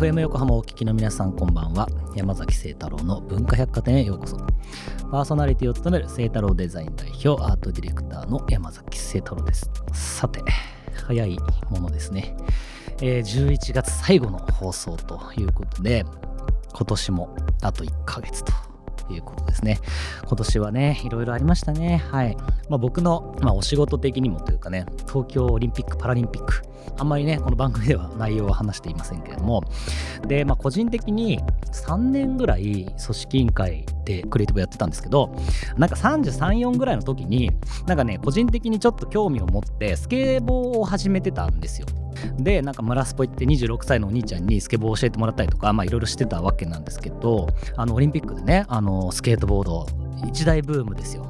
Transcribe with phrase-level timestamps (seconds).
[0.00, 1.86] FM 横浜をお聞きの皆さんこんばんは
[2.16, 4.38] 山崎聖太郎の文化百貨店へようこそ
[5.10, 10.40] パーソナリティを務める聖太郎デザイン代表アートディレクターの山崎聖太郎ですさて
[11.06, 12.34] 早いものですね、
[13.02, 16.06] えー、11月最後の放送ということで
[16.72, 18.54] 今年もあと1ヶ月と
[19.12, 19.78] いうことですね。
[20.26, 22.02] 今年はね、いろいろありましたね。
[22.10, 22.36] はい。
[22.68, 26.62] まあ、僕の、まあ、お仕事的にもというかね、東京オリンピック・パラリンピック、
[26.96, 29.64] あんまりね、この番組では 内容は話していませんけれども、
[30.28, 31.40] で、まあ、個人的に
[31.72, 35.34] 3年ぐらい組織委員会でクリエイティブやってたんですけど、
[35.76, 37.50] なんか33、4ぐらいの時に、
[37.88, 41.88] なんかね、個人的にちょっと興味を持って、スケボーを始めてたんですよ。
[42.38, 49.86] でなんか村スポ行って26歳のお兄ちゃんにスケボー教えてもらったりとかいろいろしてたわけなんですけどあのオリンピックでねあのスケートボード
[50.28, 51.24] 一大ブームですよ。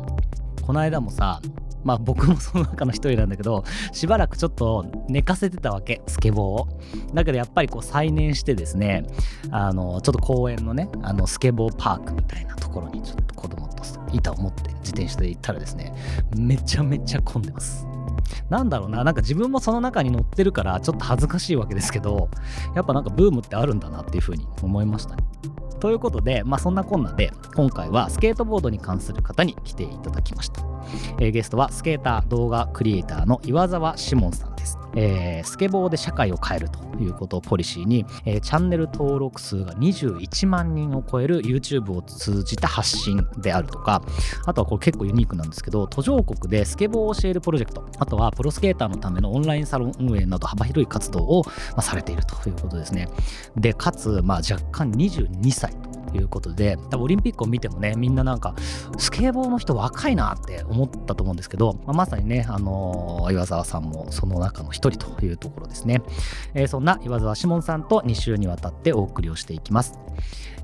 [0.62, 1.40] この間もさ
[1.82, 6.68] まあ僕もその中の一人なんだけどしばらくちょっと寝かせてたわけスケボーを。
[7.14, 9.04] だけどやっぱりこう再燃してですね
[9.50, 15.94] あのちょっと公園のねあのスケボーパークみたいなところにちょっと子供と板を持って自転車で行ったらですね
[16.36, 17.86] めちゃめちゃ混んでます。
[18.48, 22.28] なんだろうな、なんか自分もその中に乗ってるからちょっと恥ずかしいわけですけど、
[22.74, 25.24] やっぱなんかブームってあるんだなっていうふうに思いましたね。
[25.80, 30.62] ということで、まあ、そんなこんなで今回はスケートボードに関する方に来ていただきました、
[31.18, 34.78] えー、ゲストはスケーター動画クリエイターの岩沢志門さんです。
[34.94, 44.02] えー、スケボーで社会を変えるということをポリシーに、えー、チャンネル登録数が21万人を超える YouTube を通じた発信であるとか
[44.46, 51.44] あとはこれ結構ユニークなんですけど途上国でスケボーを教えるプロジェクトあとはプロスケーターのためのオンラインサロン運営など幅広い活動を、
[51.80, 53.08] されているということですね。
[53.56, 55.89] でかつ、まあ、若干22歳と。
[56.14, 58.54] いうことで多分オリンピックを見てもねみんななんか
[58.98, 66.02] スケボーの人若いなって思ったと思うんですけど、まあ、まさにね、あのー、岩沢さんもその中の一人というところですね、
[66.54, 69.98] えー、そんな岩沢志門さんと2週にわたってお送りをしていきます、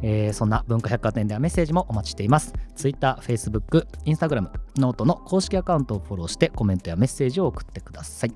[0.03, 2.53] えー、そんな文化百貨店ではメッセージもお待ちしています。
[2.75, 8.32] Twitter、Facebook、Instagram、 note の公式アカウントをフォローしてコメントやメッセージを送ってください。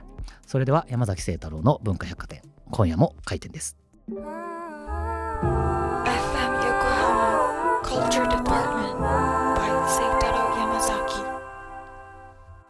[0.47, 3.77] それでは山崎晴太郎の文化百貨店今夜も開店です。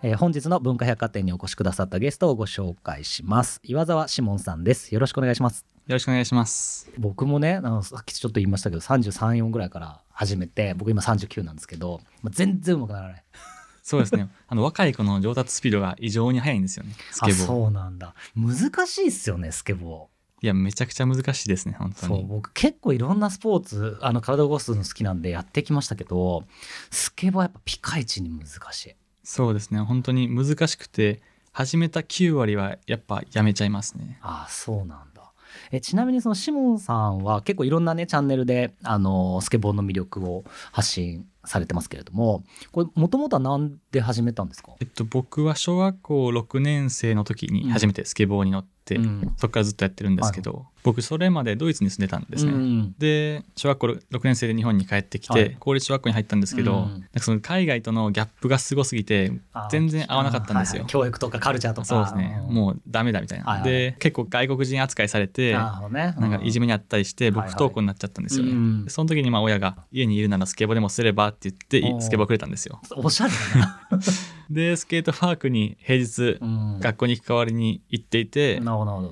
[0.03, 3.61] えー、本日の文化百貨店にお越しくださったゲストをご紹介します。
[3.63, 4.95] 岩沢志門さんです。
[4.95, 5.67] よろしくお願いします。
[5.87, 6.91] よろしくお願いします。
[6.99, 13.25] 僕もねあのさっきちょっと言いましたけど334ぐらいから始めて僕今39なんですけど、まあ、全然うまくならない。
[13.83, 14.29] そうですね。
[14.49, 17.47] あの若い子の上達スピードが異常に速いんですよねスケボー。
[17.47, 18.15] そうなんだ。
[18.35, 20.10] 難しいっすよねスケボー
[20.43, 22.17] いやめちゃくちゃ難しいですね本当に。
[22.21, 26.45] そう僕結構いろんなスポーツあの体を動かすの好きなんでやってきましたけど
[26.91, 28.97] スケボーやっぱピカイチに難しい。
[29.23, 31.21] そうですね本当に難しくて
[31.53, 34.19] 始めた9割はやっぱやめちゃいますね。
[34.23, 35.33] ああそうなんだ。
[35.73, 59.33] えちなみにそのシモンさんは結構いろんなねチャンネルであのスケボーの魅力を発信されてますけれどもこれもともとは何で始めたんですか、えっと、僕は小学校6年生の時に初めてスケボーに乗って、うん、そこからずっとやってるんですけど、はい、僕それまでドイツに住んでたんですね、うん、で小学校6年生で日本に帰ってきて、はい、公立小学校に入ったんですけど、うん、なんかその海外とのギャップがすごすぎて
[59.71, 61.87] 全然合わなかったんですよ、はいはい、教育とかカルチャーとか。
[61.87, 62.43] そうですね。
[62.49, 66.15] もうダメだみたいな、はいはい、で結構外国人扱いされてな、ね,、ん。
[66.15, 72.81] かいじめにあったりして僕不登校になっちゃったんですよね、はいはい、その時にまあ親が家にいるならスケボーでもすればって言ってスケボーくれたんですよ。
[72.97, 73.81] おしゃれだな。
[74.51, 76.39] でスケートパークに平日、
[76.81, 78.61] 学校に行く代わりに行っていて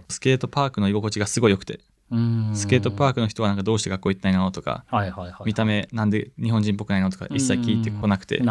[0.08, 1.80] スケートパークの居心地がすごい良くて
[2.54, 8.42] スケートパークの人はなんかどうして学校行ったいのとか、はいはいはいはい、見た目なんで日本人っぽくないのとか一切聞いてこなくて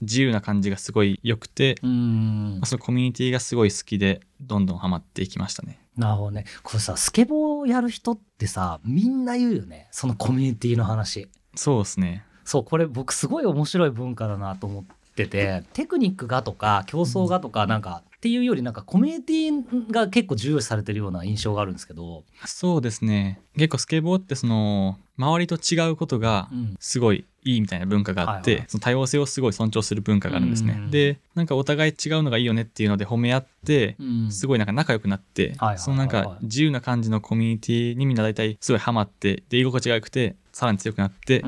[0.00, 5.80] 自由な感じがすごい良くてそのコミュニティがすごい好きでどんどんハマっていきましたね。
[5.96, 6.44] なるほどね。
[6.62, 9.88] これさスケボーやる人ってさみんな言うよね。
[9.90, 11.28] そのコミュニティの話。
[11.54, 22.22] そうですねそうこれ僕すごい面白い文化だなと思っててテクニックがとか競争がとかなんかっていうよりなんかコミュニティが結構重要視されてるような印象があるんですけど。
[22.46, 23.40] そうですね。
[23.56, 26.48] 結構スケボーってその周りと違うことが
[26.78, 30.86] すごいいいみたいな文化があって、はいはい、その多様性をすごい尊重する文化があるんですね。
[30.90, 33.96] でなんかお互い違うのがいいよねっていうので褒め合って、
[34.30, 41.40] すごいなんか仲良くなって、そのなんか自由な感じのコミュニティにみんな大体すごいハマってで居心地が良くてさらに強くなって、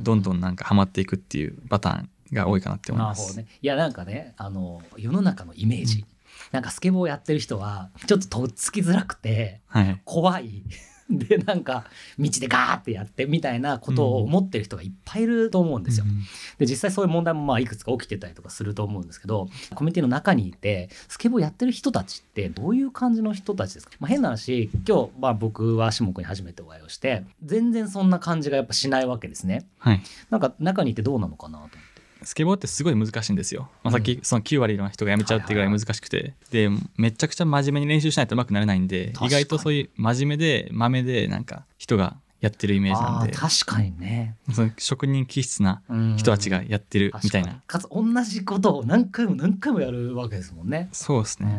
[0.00, 3.36] どんどんなんかハマっていくっていうパターンが多いかなって思います。
[3.36, 6.06] ね、いやなんかねあの世の中のイメージ、うん、
[6.52, 10.62] なんかスケボーやってる人はちょっととっつきづらくて、はい、怖い
[11.10, 11.84] でなんか
[12.18, 16.06] 道でガーってやってみたいなことを思ってる人がいっぱいいると思うんですよ。
[16.58, 29.66] で実際そういう問題もまあいくつか起きてたりとかすると思うんですけどコミュニティの中にいてスケボーやってる人たちってどういう感じの人たちですか、まあ、変な話今日、まあ、僕は下君に初めてお会いをして全然そんな感じがやっぱしないわけですね。
[29.78, 31.78] はい、なんか中にいてどうなのかなと。
[32.22, 43.32] スケボーってすごい難しいんですよ、まあ、さっきその9割の人が辞めちゃうっていうぐらい難しくて、でめちゃくちゃ真面目に練習しないとうまくなれないんで意外とそういう真面目でまめでなんか人がやってるイメージなんで。
[43.32, 44.36] 確かにね。
[44.52, 45.82] その職人気質な
[46.16, 47.62] 人たちがやってるみたいな。
[47.66, 50.88] かつ同じことを何回も何回もやるわけですもんね。
[50.92, 51.58] そうですね。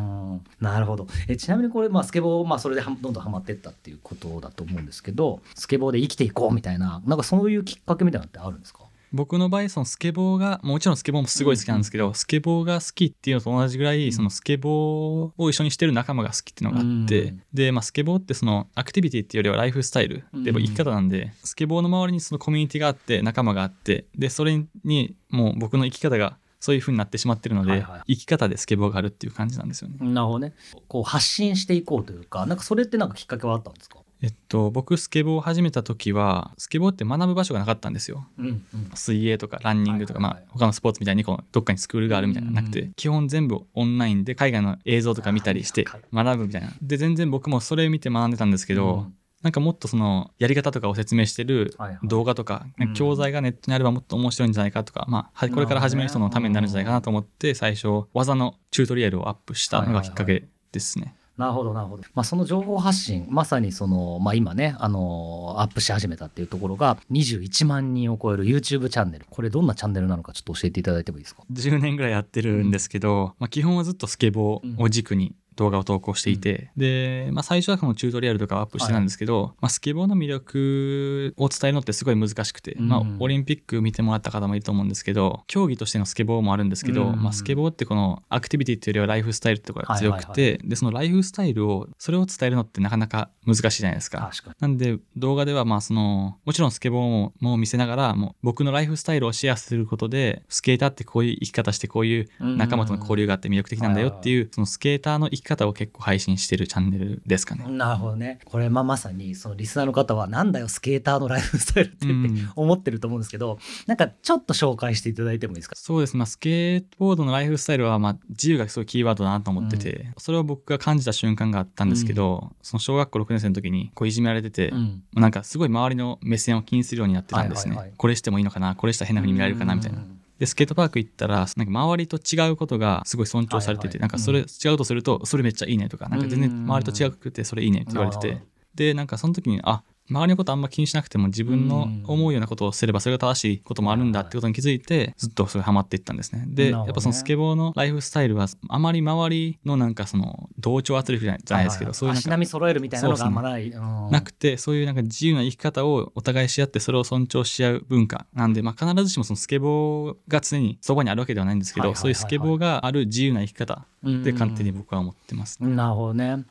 [0.62, 1.06] なるほど。
[1.28, 8.84] えちなみにこれ、まあ、スケボー、まあ、それでどんどんはまってったっていうことだと思うんですけどスケボーで生きていこうみたいななんかそういうきっかけみたいなのってあるんですか？
[9.12, 29.96] 僕の場合そのスケボーがもちろんスケボーもすごい好きなんですけど、うんうん、スケボーが好きっていうのと同じぐらい、そのスケボーを一緒にしてる仲間が好きっていうのがあって、うん、で、まあ、スケボーってそのアクティビティっていうよりはライフスタイルで生き方なんで、スケボーの周りにそのコミュニティがあって仲間があってでそれにもう僕の生き方がそういう風になってしまってるので、はいはい、生き方でスケボーがあるっていう感じなんですよね。
[30.02, 30.54] なるほどね。
[30.90, 34.00] こう発信していこうというか、なんかそれってなんかきっかけはあったんですか？
[34.22, 46.70] えっと、僕スケボーを始めた時はスケボーって学ぶ場所がなかったんですよ、うんうん、水泳とかランニングとか、まあ、他のスポーツみたいにこうどっかにスクールがあるみたいななくて、うんうん、基本全部オンラインで海外の映像とか見たりして学ぶみたいな。
[46.82, 60.44] で全然僕もそれ見て学んでたんですけど、うん、なんかもっとそのやり方とかを説明してる動画とか、はいはい、教材がネットにあればもっと面白いんじゃないかとか、まあ、これから始める人のためになるんじゃないかなと思って最初技のチュートリアルをアップしたのがきっかけ
[60.74, 61.04] ですね。
[61.04, 69.26] はいはいはいなるほどなるほど、まあ、その情報発信まさにその、まあ、今ねあのアップし始めたっていうところが21万人を超える YouTube チャンネル。
[69.30, 94.32] これどんなチャンネルなのかちょっと教えていただいてもいいですか？10年ぐらいやってるんですけど、うん、まあ、基本はずっとスケボーを軸に動画を投稿していて、うん、で、まあ、最初はそのチュートリアルとかをアップしてたんですけど、はい、まあ、スケボーの魅力を伝えるのってすごい難しくて、うん、まあ、オリンピック見てもらった方もいると思うんですけど競技としてのスケボーもあるんですけど、うん、まあ、スケボーってこのアクティビティっていうよりはライフスタイルってところが強くて、はいはいはい、でそのライフスタイルをそれを伝えるのってなかなか難しいじゃないですか。
[94.44, 107.66] かなんで動画ではまあそのもちろんスケボーも見せながらもう僕のライフスタイルをシェアすることでスケーターってこういう生き方してこういう仲間との交流があって魅力的なんだよっていうそのスケーターの生き方を結構配信信してるチャンネルですかね。
[107.68, 108.40] なるほどね。
[108.46, 112.14] これまあまさにそのリスナーの方はなんだよスケーターのライフスタイルってって
[112.56, 115.76] 思ってると思うんですけど、うん、なんかちょっと紹介していただいてもいいですか？
[115.76, 116.16] そうです。
[116.16, 127.72] まあスケートボードのライフスタイルはまあ自由がすごいキーワードだなと思ってて、うん、それを僕が感じた瞬間があったんですけど、うん、その小学校6年生の時にこういじめられてて、うん、なんかすごい周りの目線を気にするようになってたんですね。
[127.72, 130.00] はいはいはい、これしてもいいのかなこれしたら変な風に見られるかなみたいな。
[130.40, 138.42] で、スケートパーク行ったら、なんか周りと違うことがすごい尊重されてて、なんかそれ違うとすると、それめっちゃいいねとか、なんか全然周りと違くてそれいいねって言われてて、
[138.74, 146.46] で、なんかその時に、あ、周りのことあんま気にしなくても自分の思うようなことをすればそれが正しいこともあるんだってことに気づいてずっとそれハマっていったんですね。
[146.48, 153.70] で、やっぱそのスケボーのライフスタイルはあまり周りのなんかその同調圧力じゃないですけど、そういうなんか足並み揃えるみたいなのがあんまない。
[153.70, 158.26] なくてそういうなんか自由な生き方をお互いし合ってそれを尊重し合う文化。
[158.34, 166.46] なんで、まあ、必ずしもそのスケボーが常にそばにあるわけではないんですけど、そういうスケボーがある自由な生き方で勝手に僕は思ってます、ね、なるほどね。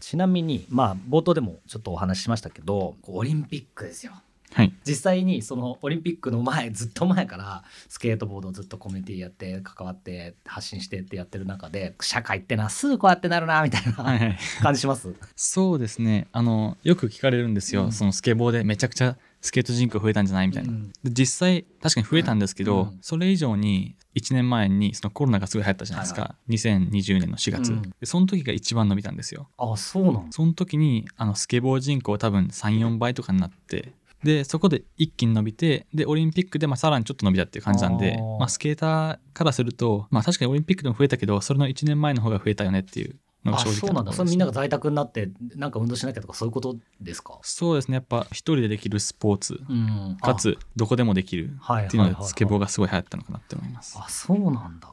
[0.00, 4.12] ちなみにまあ冒頭でもちょっとお話ししましたけどオリンピックですよ。
[4.54, 13.92] はい、実際にそのオリンピックの前ずっと前からスケートボードをずっとコミュニティやって関わって発信してってやってる中で社会ってなすぐこうやってなるなみたいな
[14.62, 16.28] 感じします、はいはい、そうですね。
[16.32, 29.48] あのよく聞かれるんですよ、うん、そのスケボーでめちゃくちゃスケート人口増えたんじゃないみたいな、うん、実際確かに増えたんですけど、うん、それ以上に1年前にそのコロナがすごい流行ったじゃないですか、はいはい、2020年の4月、うん、でその時が一番伸びたんですよ。
[29.56, 33.92] あそうなのその時にあのスケボー人口多分34倍とかになって
[34.24, 44.12] でそこで一気に伸びてでオリンピックでまあさらにちょっと伸びたっていう感じなんでまあ、スケーターからすると、まあ、確かにオリンピックでも増えたけどそれの1年前の方が増えたよねっていうのが正直そうなんだ。
[44.12, 47.38] それみんなが在宅になってなんか運動しなきゃとかそういうことですか？
[47.42, 47.94] そうですね。
[47.94, 54.88] やっぱ一人でできるスポーツ、うん、かつどこでもできるっていうのでスケボーがすごい流行ったのかなって思います、あそうなんだ。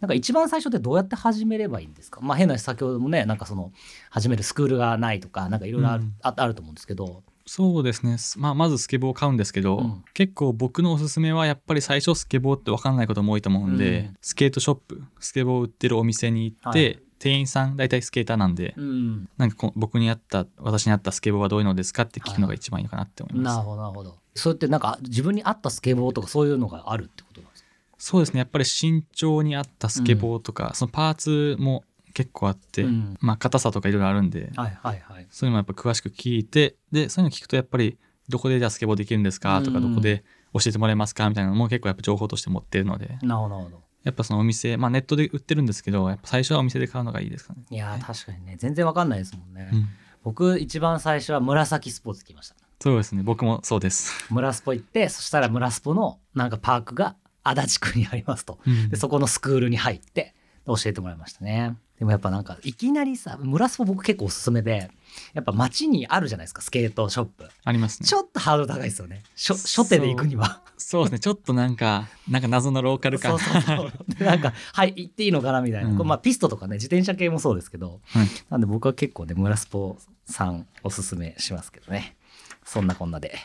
[0.00, 2.20] なんか一番最初ってどうやって始めればいいんですか？
[2.20, 3.72] まあ変な先ほどもねなんかその
[4.10, 7.22] 始めるスクールがないとかなんかいろいろある,、あると思うんですけど。
[7.44, 24.18] そうですね、まあ、まずスケボーを買うんですけど、うん、結構僕のおすすめはやっぱり最初スケボーって分かんないことも多いと思うんで、うん、スケートショップスケボー売ってるお店に行って、はい、店員さん大体スケーターなんで、うん、なんか僕に合った私に合ったスケボーはどういうのですかって聞くのが一番いいのかなって思います、はい、なるほどなるほど。
[24.34, 27.68] そうやってなんか自分に合ったスケボーとかそういうのがあるってことなんですか？
[27.96, 28.38] そうですね。
[28.38, 33.16] やっぱり身長に合ったスケボーとか、うん、そのパーツも結構あって、うん。
[33.20, 35.26] まあ硬さとかいろいろあるんで、はいはいはい。
[35.30, 37.98] そういうのもやっぱ詳しく聞いてでそういうの聞くとやっぱり
[38.28, 39.90] どこでじゃあスケボーできるんですかとかうん。
[39.90, 40.24] どこで
[40.54, 43.18] 教えてもらえますかみたいなのも結構やっぱ情報として持ってるので。
[43.22, 43.70] なるほど
[44.02, 47.62] やっぱそのお店まあネットで売ってるんですけどやっぱ最初はお店で買うのがいいですかね。
[47.70, 48.56] いやー確かにね。
[48.58, 49.88] 全然わかんないですもんね、うん。
[50.22, 52.56] 僕一番最初は紫スポーツ来ました。
[52.80, 53.22] そうですね。
[53.22, 54.26] 僕もそうです。
[54.32, 58.58] 村スポ行ってそしたら村スポのなんかパークが足立区にありますと。
[58.90, 60.34] でそこのスクールに入って
[60.66, 64.90] 教えてもらいましたねでもやっぱなんかいきなりさ村スポ僕結構おすすめで
[65.34, 67.48] やっぱ街にあるじゃないですかスケートショップ。
[67.62, 68.08] ありますね。
[68.08, 68.14] ち。
[68.16, 69.22] ょっとハードル高いですよね。
[69.36, 70.62] 初初手で行くには。
[70.76, 71.18] そうですね。
[71.20, 73.38] ちょっとなんかなんか謎のローカル感。
[73.38, 73.92] そうそうそう。
[74.18, 75.96] でなんか はい行っていいのかなみたいな、うん。
[75.98, 78.28] まあピストとかね自転車系もそうですけどはい。
[78.50, 82.16] なんで僕は結構ね村スポさんおすすめしますけどね。
[82.64, 83.38] そんなこんなで。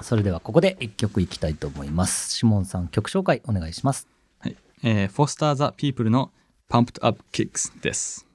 [0.00, 2.34] それではここで一曲いきたいと思います。
[2.34, 4.08] シモンさん曲紹介お願いします。
[4.38, 4.56] はい。
[4.84, 6.30] えー、 Foster the People の
[6.70, 8.26] Pumped Up Kicks です。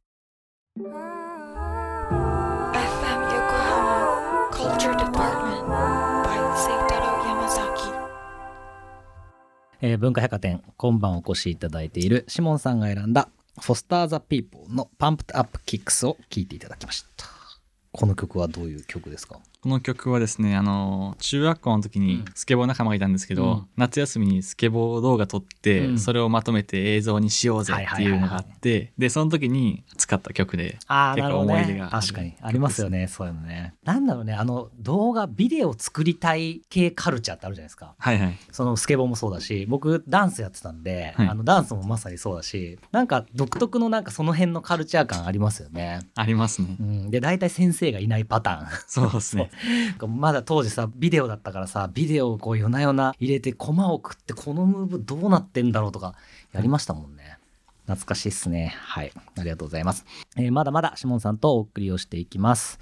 [0.79, 0.85] FM
[3.31, 5.65] Yokohama Culture Department
[6.23, 7.93] by Seitaro Yamazaki.
[9.81, 13.29] えー文化百貨店今晩お越しいただいているシモンさんが選んだ
[13.61, 17.25] Foster the People の Pumped Up Kicks を聴いていただきました
[17.91, 19.39] この曲はどういう曲ですか？
[19.65, 22.25] この曲はですねあの中学校の時にうん。
[22.35, 23.67] スケボー仲間がいたんですけど、うん。
[23.77, 25.97] 夏休みにスケボー動画撮って、うん。
[25.97, 32.35] それをまとめて映像にしようぜっていうのがあって、でその時に使った曲でああ結構思い出がある確かに。
[32.39, 33.73] ありますよねそういうのね。
[33.83, 37.95] なんだろうねあの動画ビデオ作りたい系カルチャーってあるじゃないですか。
[37.97, 38.37] はいはい。
[38.51, 41.27] そのスケボーもそうだし僕ダンスやってたんで、はい。
[41.27, 46.01] あのダンスもまさにそうだしなんか独特のなんかその辺のカルチャー感ありますよね。
[46.13, 46.77] ありますね。
[46.79, 48.67] うん、で大体先生がいないパターン。
[48.85, 49.49] そうですね
[50.07, 56.15] まだ当時さビデオだったからさビデオをこう夜な夜な入れてコマを食ってこのムーブどうなってんだろうとか
[56.51, 57.37] やりましたもんね。
[57.87, 58.73] 懐かしいっすね。
[58.79, 59.11] はい。
[59.37, 60.05] ありがとうございます。
[60.37, 62.79] えーまだまだシモンさんとお送りをしていきます。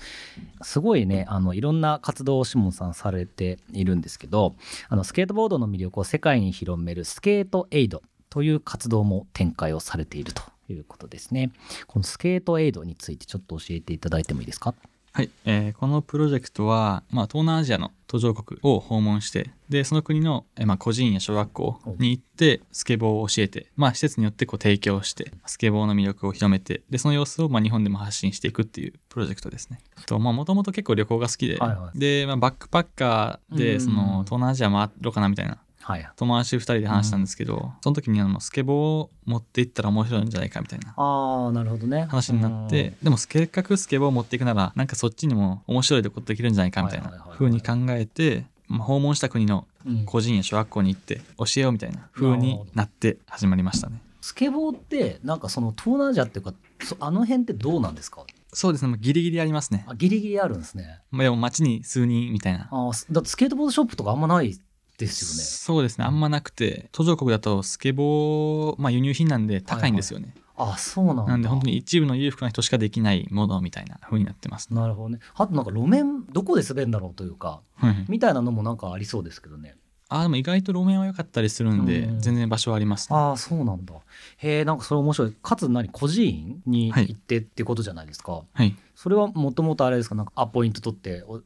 [0.61, 4.55] すごいね、あの、いろんな活動をシモンさんされているんですけど、
[4.87, 11.51] あの、スケートボードの魅力を世界に広めるスケートエイドという活動も展開をされているということですね。
[11.87, 14.73] このスケートエイドについてちょっと教えていただいてもいいですか？
[15.15, 29.77] はい、えーこのプロジェクトは、まあ、東南アジアの途上国を訪問してでその国の、えーまあ、個人や小学校に行ってスケボーを教えて、まあ、施設によってこう提供してスケボーの魅力を広めてでその様子をまあ日本でも発信していくっていうプロジェクトですね。
[30.07, 31.99] ともともと結構旅行が好きで、はいはい。
[31.99, 33.57] で、まあ、バックパッカーうん。
[33.57, 36.09] でその東南アジア回ろうかなみたいなはい。
[36.15, 42.05] 友達2人で話したんですけど、その時にあのスケボーを持って行ったら面白いんじゃないかみたいなああ、なるほどね。
[42.09, 54.01] 話になって、でもせっかくスケボーを持っていくならなんかそっちにも面白いことできるんじゃないかみたいな風に考えて、まあ、訪問した国のうん個人や小学校に行って教えようみたいな風になって始まりましたね。
[54.21, 58.23] スケボーってなんかその東南アジアっていうかそあの辺ってどうなんですか？
[58.53, 59.83] そうですねまあギリギリありますね。
[59.89, 62.69] あギリギリあるんですねまあ、でも街に数人みたいな。
[62.71, 64.57] あだってスケートボードショップとかあんまない
[65.05, 65.43] ですよね。
[65.43, 66.05] そうですね。
[66.05, 70.35] あんまなくて途上国だとスケボー、まあ、輸入品なんで高いんですよね。
[70.55, 71.23] あそうなんだ。
[71.25, 74.79] なんで本当に一部の裕福な人しかできないものみたいな風になってますね。
[74.79, 75.19] なるほどね。
[75.35, 79.75] あとなんか路面どこで滑るんだろうというかはいみたいなのもなんかありそうですけどね。
[80.09, 82.19] あでも意外と路面は良かったりするんで、うん。
[82.19, 83.17] 全然場所はあります、ね。
[83.17, 83.95] ああそうなんだ。
[84.37, 85.35] へえんかそれ面白い。
[85.41, 88.75] かつ何孤児院にはい行ってってことじゃないですか、はい。
[88.93, 90.13] それはもともとあれですか？
[90.13, 91.43] なんかアポイント取ってお教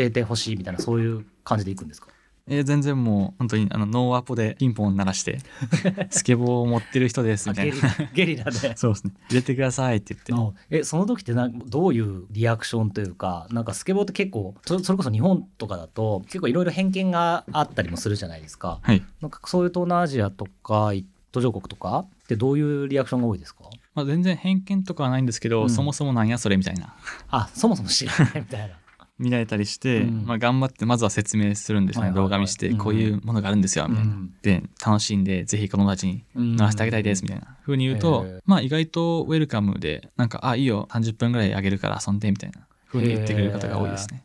[0.00, 2.08] えてほしいみたいなそういう感じで行くんですか？
[2.52, 5.38] えー全然もう本当にあのノーアポでピンポン鳴らして
[6.10, 7.76] スケボーを持ってる人ですみたいな。
[7.88, 8.76] あゲリラで。
[8.76, 9.12] そうですね。
[9.28, 10.32] 入れてくださいって言って。
[10.34, 18.80] あえその時ってなんどういうリアクションというかなんかスケボーって結構そそれこそ日本とかだと結構いろいろ偏見があったりもするじゃないですか。
[18.82, 20.92] はい、なんかそういう東南アジアとか
[21.32, 23.64] 途上国とかってどういうリアクションが多いですか？
[23.94, 25.70] まあ、全然偏見とかはないんですけど、うん。
[25.70, 26.94] そもそもなんやそれみたいな。
[27.28, 28.74] あそもそも知らないみたいな
[29.20, 30.24] 見られたりして、うん。
[30.26, 32.26] まあ、頑張ってまずは説明するんですね、はいはいはい。
[32.26, 32.78] 動画見して、うん。
[32.78, 34.32] こういうものがあるんですよみたいな、うん。
[34.42, 37.46] で楽しんでぜひ子供たちに乗らせてあげたいですみたいな。
[37.62, 42.66] 風に言うと、まあ意外とウェルカムでなんかあいいよ30分ぐらいあげるから遊んでみたいな。
[42.88, 44.24] 風に言ってくれる方が多いですね。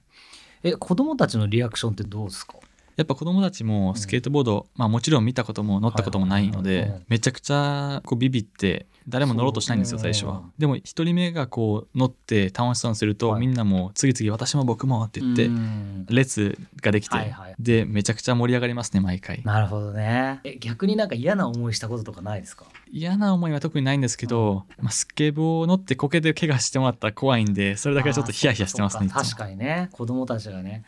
[0.63, 2.55] え子供たちのリアクションってどうですか？
[2.95, 10.43] やっぱ子供たちもスケートボード、まあもちろん見たことも乗ったこともないので、めちゃくちゃこうビビって誰も乗ろうとしないんですよ、最初は。
[10.57, 13.41] でも一人目がこう乗って楽しそうにすると、はい。
[13.41, 16.05] みんなも次々私も僕もって言って、うん。
[16.09, 17.17] 列ができて、
[17.59, 19.41] で、めちゃくちゃ盛り上がりますね、毎回。
[19.43, 20.39] なるほどね。
[20.43, 22.65] え逆になんか嫌な思いしたこととかないですか？
[22.91, 29.89] 嫌な思いは特にないんですけど、まあ、スケボー乗ってこけで怪我してもらったら怖いんで、それだけはちょっとヒヤヒヤしてますね、確かにね。
[29.91, 30.83] 子供たちがね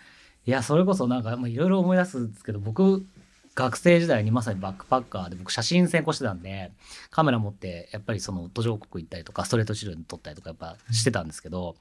[0.48, 3.06] いやそれこそなんかまあいろいろ思い出すんですけど僕
[3.54, 6.72] 学生時代にまさにバックパッカーで僕写真専攻してたんで
[7.10, 11.75] カメラ持ってやっぱりその途上国行ったりとかストレートチルドに撮ったりとかやっぱしてたんですけど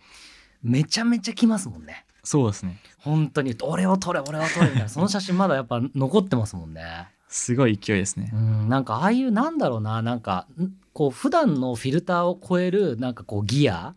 [0.63, 2.05] めちゃめちゃ来ますもんね。
[2.25, 2.79] そうですね。
[2.99, 4.89] 本当に俺を撮れ俺を撮れみたいな。
[4.91, 7.09] その写真まだやっぱ残ってますもんね。
[7.29, 8.31] すごい勢いですね。
[8.33, 13.95] うんなんかああいうなんだろうななんかんこう普段のフィルターを超えるなんかこうギア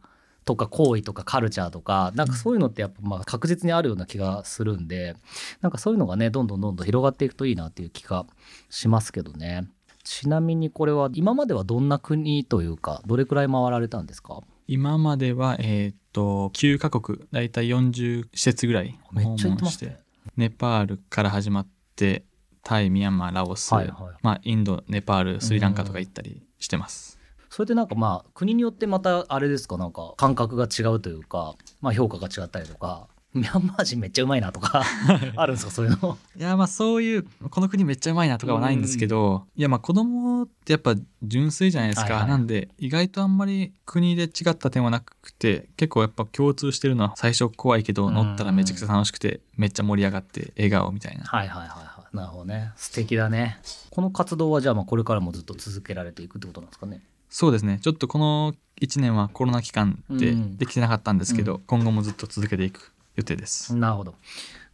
[0.50, 5.16] とか行為とかカルチャーとかなんかそういうのってやっぱまあ確実にあるような気がするんで
[5.62, 8.26] なんかそういうのがねどんどんどんどん広がっていくといいなっていう気が
[8.72, 9.68] しますけどね。
[10.04, 14.42] ちなみにこれは今まではどんな国というかどれくらい回られたんですか？
[14.66, 20.00] 今まではえーっと9カ国だいたい40施設ぐらいめっちゃ行って訪問してね
[20.36, 22.24] ネパールから始まって
[22.64, 23.96] タイミャンマーラオス、はいはい。
[24.24, 27.19] まあ、インドネパールスリランカとか行ったりしてます
[27.50, 34.82] それでなんかまあ国によってまたあれですかなんか感覚が違うというか、まあ、評価が違ったりとか ミャンマー人めっちゃうまいなとか
[35.36, 36.18] あるんですかそういうの？
[36.36, 52.16] いやまあそういうこの国めっちゃうまいなとかはないんですけど、いやまあ子供ってやっぱ純粋じゃないですか、はいはいなんで意外とあんまり国で違った点はなくて結構やっぱ共通してるのは最初怖いけどうん乗ったらめちゃくちゃ楽しくてめっちゃ盛り上がって笑顔みたいなはいはいはいはい。
[52.16, 52.72] なるほどね。
[52.76, 53.60] 素敵だね。
[53.92, 57.02] この活動はじゃあまあこれからもずっと続けられていくってことなんですかね？
[57.30, 57.80] そうですね。
[57.82, 60.58] ちょっとこの1年はコロナ期間でうん。
[60.58, 64.16] できてなかったんですけど、う今後もずっと続けていく予定です、なるほど。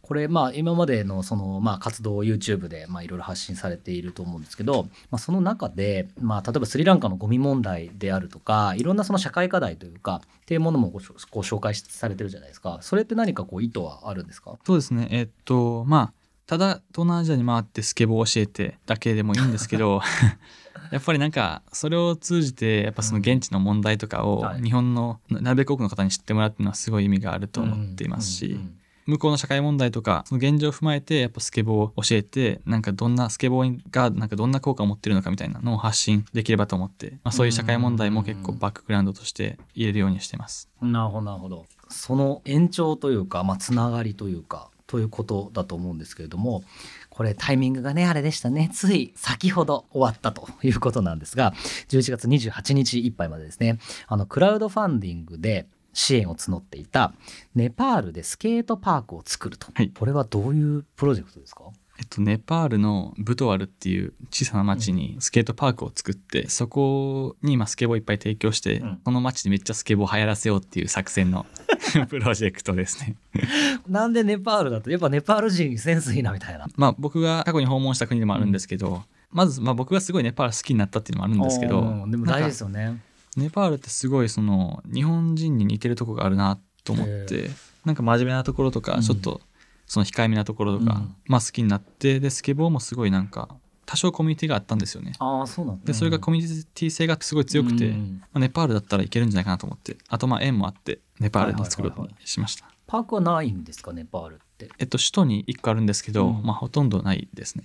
[0.02, 11.00] これまあ今までのそのまあ活動を YouTube でまあいろいろ発信されていると思うんですけど、まあ、その中でまあ例えばスリランカのゴミ問題であるとかいろんなその社会課題というかっていうものもご
[11.32, 12.78] ご紹介されてるじゃないですか。
[12.82, 14.56] それって何かこう意図はあるんですか？
[14.64, 15.08] そうですね。
[15.10, 16.12] えっとまあ
[16.46, 20.00] ただ東南アジアに回ってスケボーを教えてだけでもいいんですけど
[20.92, 24.62] やっぱりなんかそれを通じてやっぱその現地の問題とかをはい。
[24.62, 28.58] 日本のなるべく多くの方に知ってもらうっていうのはすごい意味があると思っていますし、
[29.06, 40.68] 向こうの社会問題とかその現状を踏まえてやっぱスケボーを教えてなんかどんなスケボーがなんかどんな効果を持ってるのかみたいなのを発信できればと思って、まあ、そういう社会問題も結構バックグラウンドとして入れるようにしてます。
[40.82, 41.66] なるほどなるほど。
[41.88, 46.64] その延長というか、まあ、つながりというかということだと思うんですけれども
[47.16, 48.68] これタイミングがねあれでしたね。
[48.74, 51.54] つい先ほど終わったということなんですが
[51.88, 53.78] 11月28日いっぱいまでですね。
[54.06, 57.14] あのクラウドファンディングで支援を募っていた
[57.54, 59.88] ネパールでスケートパークを作ると、はい。
[59.98, 61.62] これはどういうプロジェクトですか？
[61.98, 69.00] えっと、ネパールのブトワルっていう小さな町にスケートパークを作って、そこに今スケボーいっぱい提供して、うん。
[69.02, 71.46] この町でめっちゃスケボー流行らせようっていう作戦の
[72.08, 73.16] プロジェクトですね。
[73.88, 76.66] なんでネパールだとやっぱネパール人センスいいなみたいな。
[76.76, 82.10] まあ僕が過去に訪問した国でもあるんですけど、まずまあ僕がすごいネパール好きになったっていうのもあるんですけどうん。
[82.10, 83.00] でも大事ですよね。
[83.38, 87.50] ネパールってすごいその日本人に似てるとこがあるなと思って
[87.84, 88.82] なんか真面目なところとうん。
[88.82, 89.40] かちょっと
[89.86, 93.48] その控えめなところとか、うんまあ好きになってでスケボーもすごいなんか
[93.86, 95.12] 多少コミュニティがあったんですよね。
[95.20, 102.68] ああそうなんだ、でそれがコミュニティ性がすごい強くて、うんまあ、ネパールだったらいけるんじゃないかなと思ってあとまあ縁もあってネパールで作ることにしました。
[102.88, 104.68] パークはないんですかネパールって？
[104.78, 107.64] えっと首都に1個あるんですけど、うんまあほとんどないですね。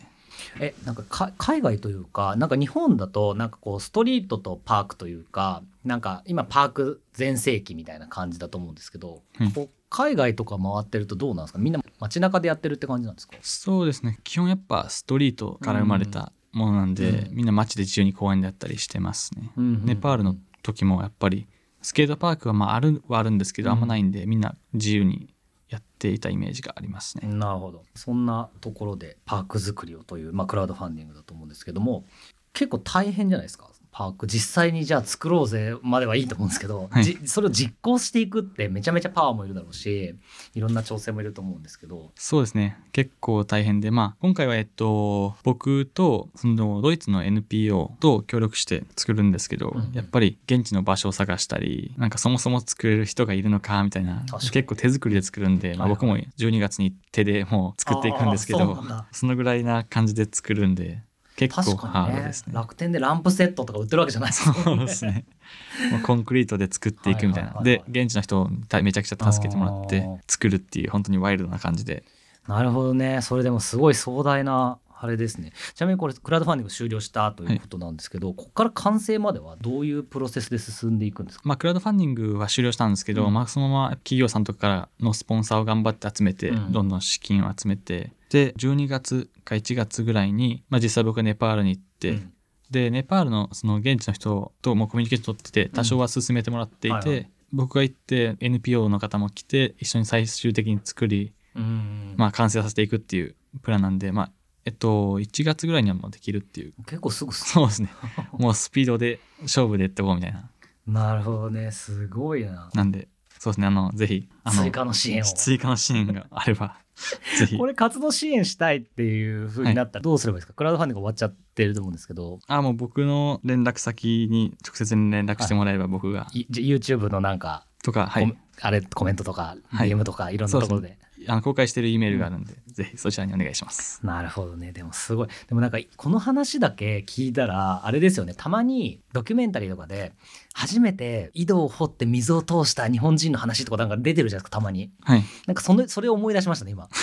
[0.59, 11.59] えなんかか海外というかなんか日本だとなんかこうストリートとパークというかなんか今パーク全盛期みたいな感じだと思うんですけど、うんこう海外とか回ってるとどうなんですか？
[11.59, 13.35] みんな街中でやってるって感じなんですか？
[13.41, 14.17] そうですね。
[14.23, 17.35] 基本やっぱストリートから生まれたものなんで、うん。
[17.35, 19.51] みんな街で自由に公園でやったりしてますね。
[19.57, 21.45] うんネパールの時もやっぱり
[21.81, 25.33] スケートパークはまああるはあるんですけど、うんあんまないんでみんな自由に
[25.69, 27.27] やっていたイメージがありますね。
[27.27, 27.83] なるほど。
[27.95, 32.05] そんなところでパーク作りをという、まあ、クラウドファンディングだと思うんですけども
[32.53, 33.69] 結構大変じゃないですか？
[33.91, 37.03] パーク実際にじゃあ作ろうぜまではいいと思うんですけど、はい。
[37.03, 40.15] じそれを実行していくってめちゃめちゃパワーもいるだろうし
[40.55, 42.11] いろんな調整もいると思うんですけど。
[42.15, 42.77] そうですね。
[42.93, 61.03] 結構大変でまあ今回はえっと僕とそのドイツの NPO と協力して作るんですけど、うんやっぱり現地の場所を探したりなんかそもそも作れる人がいるのかみたいな結構手作りで作るんで、まあ、僕も12月に手でもう作っていくんですけどそのぐらいな感じで作るんで
[61.49, 62.53] 結構ハードですね。
[62.53, 65.25] 楽天でランプセットとか売ってるわけじゃないですそうですね。
[66.03, 67.51] コンクリートで作っていくみたいな。
[67.51, 67.77] はいはいはい。
[67.79, 68.49] はいで、現地の人を
[68.83, 72.03] めちゃくちゃ助けてもらって作るっていう本当にワイルドな感じで。
[72.47, 73.21] なるほどね。
[73.21, 75.51] それでもすごい壮大なあれですね。
[75.73, 81.41] ちなみにこれクラウドファンディング終了したということなんですけど、ここから完成まではどういうプロセスで進んでいくんですか？
[81.43, 83.33] まあ、クラウドファンディングは終了したんですけど、うん。
[83.33, 86.71] まあ、そのまま企業さんとかからのスポンサーを頑張って集めて、うん。
[86.71, 92.33] どんどん資金を集めて、で、12月か1月ぐらいに、まあ、実際僕がネパールに行って、うん。
[92.71, 97.29] で、ネパールのその現地の人ともコミュニケーション取ってて、多少は進めてもらっていて、はいはい。
[97.51, 104.31] 僕が行って NPO の方も来て、一緒に最終的に作り、うんまあ、完成させていくっていうプランなんで、まあ、
[104.63, 106.73] えっと、1月ぐらいにはもうできるっていう。
[106.85, 107.89] 結構すぐそうですね。
[108.31, 110.49] もうスピードで勝負でやってこうみたいな。
[110.87, 111.69] なるほどね。
[111.71, 112.69] すごいな。
[112.73, 113.09] なんで、
[113.41, 113.65] そうですね。
[113.65, 116.77] あの、ぜひ、あの、追加の支援を追加の支援があれば、
[117.39, 117.65] ぜひこ。
[117.65, 128.37] れ活動支援したいっていう風になったらどうすればいいですか、クラウドファンディング終わっちゃってると思うんですけどあ、もう僕の連絡先に直接連絡してもらえれば僕が、いじゃ YouTube のなんか、とか、はい。
[128.61, 130.99] あれコメントとかはい DM とかいろんなところで。
[131.27, 134.05] あの公開してる E メールがあるんで、ぜひそちらにお願いします。
[134.05, 134.71] なるほどね。
[134.71, 135.27] でもすごい。
[135.47, 138.33] でもなんかこの話だけ聞いたらあれですよね。
[138.35, 140.13] たまにドキュメンタリーとかで
[140.53, 144.91] 初めて井戸を掘って水を通した日本人の話とかなんか出てるじゃないですかたまに。
[145.03, 145.23] はい。
[145.47, 146.89] なんかそのそれを思い出しましたね今。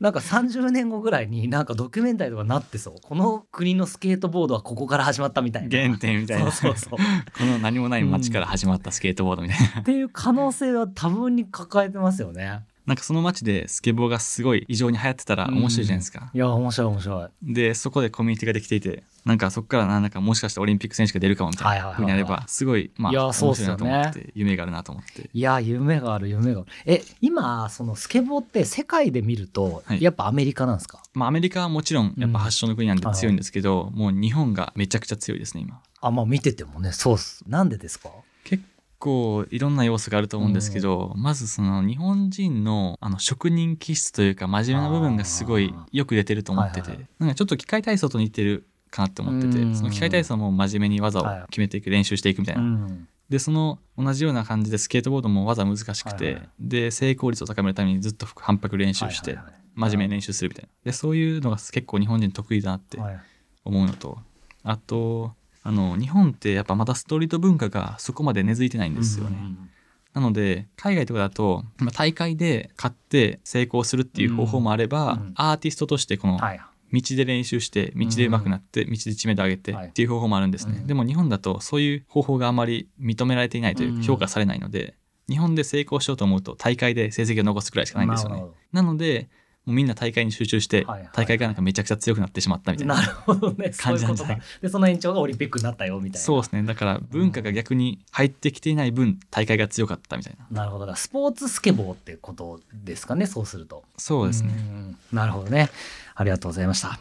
[0.00, 2.94] なんか30年後ぐらいになんかドキュメンタリーとかなってそう。
[3.02, 5.78] この国のスケートボードはここから始まったみたいな。
[5.78, 6.52] 原点みたいな。
[6.52, 6.98] そうそうそう。
[7.38, 9.80] この何もない街から始まったスケートボードみたいな。
[9.80, 16.30] っていう可能性は多分に抱えてますよねなんかその街でスケボーがすごい異常に流行ってたら面白いじゃないですか。
[16.32, 17.54] いや面白い面白い。
[17.54, 21.96] で、そこでコミュニティができていて、なんかそこからなんかもしかしてオリンピック選手が出るかもみたいなはいはいはいはい。
[21.96, 24.12] ふうになれば、すごい、まあ、いや面そうっすよね。
[24.34, 25.28] 夢があるなと思って。
[25.32, 26.70] いや夢がある夢がある。
[26.84, 30.02] え今そのスケボーって世界で見ると、はい。
[30.02, 31.02] やっぱアメリカなんですか？
[31.12, 35.80] まあアメリカはもちろんやっぱ発祥の国なんでうん強いんですけど、もう日本がめちゃくちゃ強いですね、今。
[36.00, 37.42] あまあ見ててもねそうっす。
[37.48, 38.10] なんでですか？
[38.44, 38.62] 結
[39.06, 49.76] 構いろんな要素があると思うんですけど、まずその日本人のあの職人気質というか真面目な部分がすごいよく出てると思ってて、はいはいなんかちょっと機械体操と似てるかなって思ってて、うん。
[49.76, 53.08] その機械体操も真面目に技を決めていく練習していくみたいな、ん。
[53.28, 59.62] でその同じような感じでスケートボードも技難しくて、はいはいで成功率を高めるためにずっと反復練習してはいはいはい。
[59.74, 60.70] 真面目に練習するみたいな。
[60.84, 63.20] でそういうのが結構日本人得意だなってはい。
[63.64, 64.18] 思うのと
[64.62, 65.34] あと
[65.66, 69.36] あの日本ってやっぱまだストリート文化がそこまで根付いてないんですよね。
[69.40, 69.70] うん
[70.14, 76.60] なので海外とかだと、まあ、大会で勝って成功するっていう方法もあれば、うんアーティストとしてこのはい。
[76.92, 79.88] 道で練習して道で上手くなって道で知名度上げてはい。
[79.88, 80.86] っていう方法もあるんですね、うん。
[80.86, 84.00] でも日本だとそういう方法があまり認められていないといううん。
[84.00, 84.94] か評価されないので、
[85.28, 88.42] 日本で成功しようと思うと大会で成績を残すくらいしかないんですよね。
[88.72, 89.28] なので
[89.66, 91.10] もうみんな大会に集中して、はいはい。
[91.12, 93.70] 大会がなんかめちゃくちゃ強くなってしまったみたいななるほどね。
[93.76, 96.24] 感じなんじゃないでその延長がオリンピックになったよみたいな。
[96.24, 96.62] そうですね。
[96.62, 100.62] だから文化が逆に入ってきていない分大会が強かったみたいな。
[100.62, 100.94] なるほど。
[100.94, 103.84] スポーツスケボーってことですかねそうすると。
[103.98, 104.96] そうですね、ん。
[105.12, 105.70] なるほどね。
[106.14, 107.00] ありがとうございました。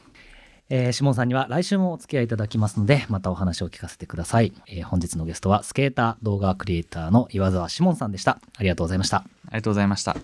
[0.69, 8.39] えー、シモンさんには来週もお付き合いいただきますのでまたお話を聞かせてください、えー本日のゲストはスケーター動画クリエイターの岩沢シモンさんでした。
[8.57, 9.17] ありがとうございました。
[9.17, 10.17] ありがとうございました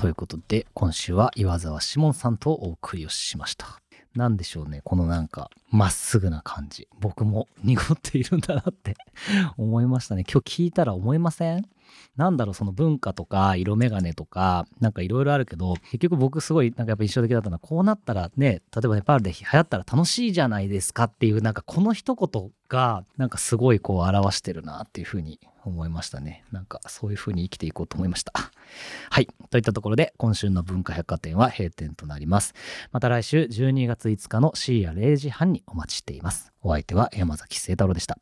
[0.00, 3.66] ということで今週は岩沢志門さんとお送りをしました。
[4.14, 6.88] なんでしょうねこのなんかまっすぐな感じ。
[7.00, 8.96] 僕も濁っているんだなって
[9.58, 10.24] 思いましたね。
[10.24, 11.68] 今日聞いたら思いません？
[12.16, 26.44] なんだろうその文化とか色眼鏡とかなんかいろいろあるけど結局僕すごいなんかやっぱ印象的だったのはこうなったらね例えばネパールで流行ったら楽しいじゃないですかっていうなんかこの一言がなんかすごいこう表してるなっていうふうに思いましたね。
[26.52, 28.32] なんかそういう風に生きていこうと思いました。
[29.10, 29.28] はい。
[29.50, 32.54] といったところで今週の文化百貨店は閉店となります。
[32.92, 36.52] また来週12月5日の深夜0時半にお待ちしています。
[36.62, 38.18] お相手は山崎清太郎でした。